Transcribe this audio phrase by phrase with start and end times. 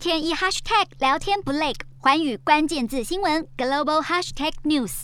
[0.00, 5.02] 天一 hashtag 聊天不累，环宇关键字新闻 global hashtag news。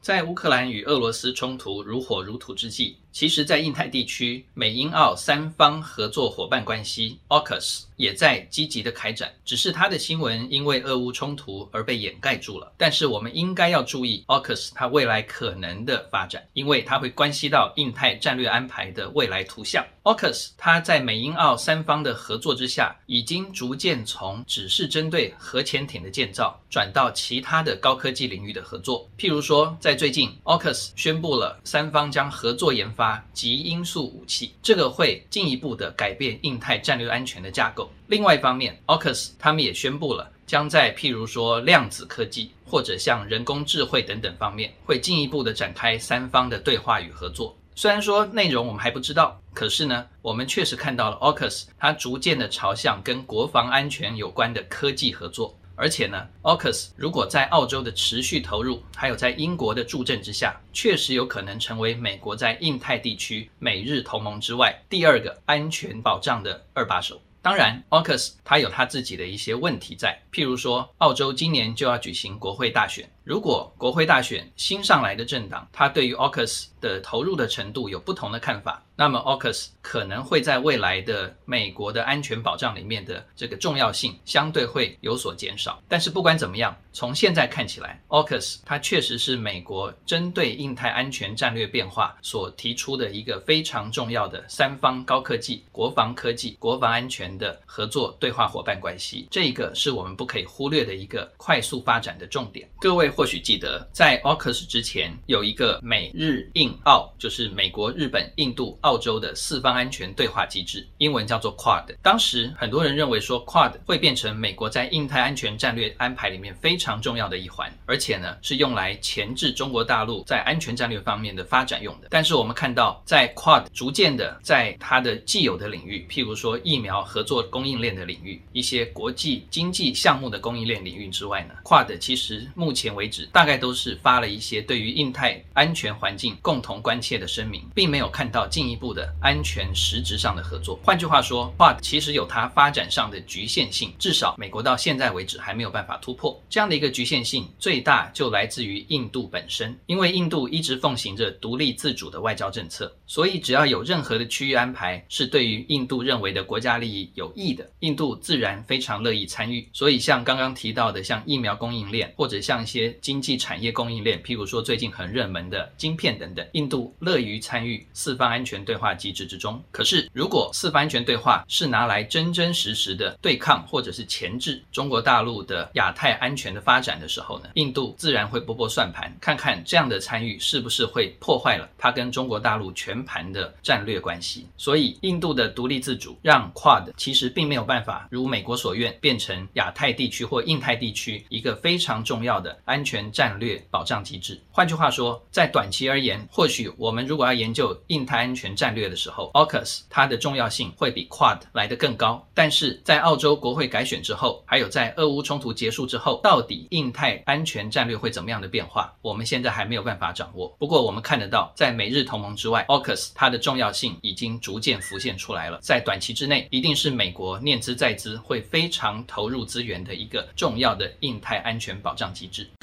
[0.00, 9.32] 在乌克兰与俄罗斯冲突如火如荼之际，其实，在印太地区，美英澳三方合作伙伴关系 （AUKUS） 也在积极的开展。
[9.44, 12.72] 只是它的新闻因为俄乌冲突而被掩盖住了。
[12.76, 19.84] 但是，我们应该要注意 AUKUS 它未来可能的发展，因为它会关系到印太战略安排的未来图像。
[20.04, 29.10] AUKUS 它在美英澳三方的合作之下，已经逐渐从只是针对核潜艇的建造，转到其他的高科技领域的合作。
[29.18, 32.99] 譬如说，在最近，AUKUS 宣布了三方将合作研发。
[33.00, 37.90] 发极音速武器，这个会进一步的改变印太战略安全的架构。
[38.08, 47.56] 另外一方面，AUKUS 他们也宣布了，将在譬如说量子科技或者像人工智慧等等方面，会进一步的展开三方的对话与合作。
[47.74, 55.56] 虽然说内容我们还不知道，可是呢，我们确实看到了 AUKUS 它逐渐的朝向跟国防安全有关的科技合作。
[55.80, 67.18] 而且呢，AUKUS 如果在澳洲的持续投入，还有在英国的助阵之下，确实有可能成为美国在印太地区美日同盟之外第二个安全保障的二把手。
[67.40, 73.10] 当然，AUKUS 它有它自己的一些问题在，譬如说，澳洲今年就要举行国会大选。
[73.24, 85.82] 如果国会大选新上来的政党，他对于 AUKUS 的投入的程度有不同的看法，那么 AUKUS 可能会在未来的美国的安全保障里面的这个重要性相对会有所减少。
[85.86, 99.28] 但是不管怎么样，从现在看起来，AUKUS 它确实是美国针对印太安全战略变化所提出的一个非常重要的三方高科技、国防科技、国防安全的合作对话伙伴关系。
[99.30, 102.66] 这个是我们不可以忽略的一个快速发展的重点。
[102.80, 103.09] 各位。
[103.10, 111.96] 或许记得，在 AUKUS 之前有一个美日印澳，就是美国、日本、印度、澳洲的四方安全对话机制，英文叫做 QUAD。
[112.02, 122.08] 当时很多人认为说 QUAD 会变成美国在印太安全战略安排里面非常重要的一环，而且呢是用来钳制中国大陆在安全战略方面的发展用的。
[122.10, 140.78] 但是我们看到，在 QUAD 逐渐的在它的既有的领域，譬如说疫苗合作供应链的领域，一些国际经济项目的供应链领域之外呢，QUAD 其实目前为为止大概都是发了一些对于印太安全环境共同关切的声明，并没有看到进一步的安全实质上的合作。
[140.84, 147.48] 换句话说话其实有它发展上的局限性，至少美国到现在为止还没有办法突破这样的一个局限性。
[147.58, 159.66] 最大就来自于印度本身，因为印度一直奉行着独立自主的外交政策，所以只要有任何的区域安排是对于印度认为的国家利益有益的，印度自然非常乐意参与。
[159.72, 169.62] 所以像刚刚提到的，像疫苗供应链，或者像一些经济产业供应链，譬如说最近很热门的晶片等等，印度乐于参与四方安全对话机制之中。
[169.70, 184.46] 可是，如果四方安全对话是拿来真真实实的对抗或者是钳制中国大陆的亚太安全的发展的时候呢，印度自然会拨拨算盘，看看这样的参与是不是会破坏了它跟中国大陆全盘的战略关系。
[184.56, 193.30] 所以，印度的独立自主让 QUAD 其实并没有办法如美国所愿变成亚太地区或印太地区一个非常重要的安安全战。
[193.40, 194.38] 略保障机制。
[194.50, 202.26] 换句话说，在短期而言，或许我们如果要研究印太安全战略的时候，AUKUS 它的重要性会比 QUAD 来得更高。
[202.34, 210.48] 但是在澳洲国会改选之后，还有在俄乌冲突结束之后，到底印太安全战略会怎么样的变化，我们现在还没有办法掌握。
[210.58, 215.58] 不过我们看得到，在美日同盟之外，AUKUS 它的重要性已经逐渐浮现出来了。
[215.62, 222.46] 在短期之内，一定是美国念兹在兹会非常投入资源的一个重要的印太安全保障机制。